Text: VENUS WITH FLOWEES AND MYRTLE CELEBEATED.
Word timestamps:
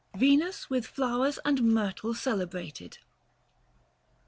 VENUS 0.15 0.67
WITH 0.67 0.87
FLOWEES 0.87 1.37
AND 1.45 1.61
MYRTLE 1.61 2.15
CELEBEATED. 2.15 2.97